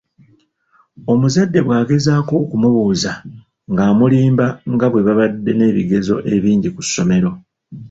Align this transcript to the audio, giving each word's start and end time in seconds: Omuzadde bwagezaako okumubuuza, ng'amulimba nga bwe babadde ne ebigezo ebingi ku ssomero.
Omuzadde 1.11 1.59
bwagezaako 1.65 2.33
okumubuuza, 2.43 3.11
ng'amulimba 3.71 4.47
nga 4.73 4.85
bwe 4.89 5.05
babadde 5.07 5.51
ne 5.55 5.65
ebigezo 5.71 6.15
ebingi 6.35 6.69
ku 6.75 6.81
ssomero. 6.85 7.31